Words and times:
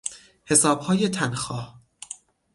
حسابهای 0.45 1.09
تنخواه 1.09 1.79